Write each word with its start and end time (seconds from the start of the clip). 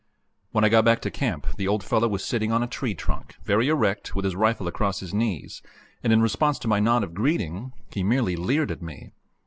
When 0.51 0.63
I 0.63 0.69
got 0.69 0.83
back 0.83 0.99
to 1.03 1.11
camp 1.11 1.45
the 1.57 1.67
old 1.67 1.83
fellow 1.83 2.07
was 2.07 2.25
sitting 2.25 2.51
on 2.51 2.63
a 2.63 2.67
tree 2.67 2.95
trunk, 2.95 3.35
very 3.43 3.67
erect, 3.69 4.15
with 4.15 4.25
his 4.25 4.35
rifle 4.35 4.67
across 4.67 4.99
his 4.99 5.13
knees, 5.13 5.61
and 6.03 6.11
in 6.11 6.23
response 6.23 6.57
to 6.57 6.67
my 6.67 6.79
nod 6.79 7.03
of 7.03 7.13
greeting 7.13 7.71
he 7.93 8.01
merely 8.01 8.35
leered 8.35 8.71
at 8.71 8.81
me. 8.81 9.11